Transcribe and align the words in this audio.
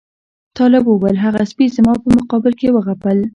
طالب 0.57 0.83
وویل 0.87 1.17
هغه 1.25 1.41
سپي 1.51 1.65
زما 1.77 1.93
په 2.03 2.07
مقابل 2.17 2.53
کې 2.59 2.67
وغپل. 2.75 3.17